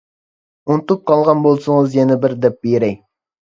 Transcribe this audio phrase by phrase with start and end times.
[0.75, 2.99] ئۇنتۇپ قالغان بولسىڭىز يەنە بىر دەپ بېرەي.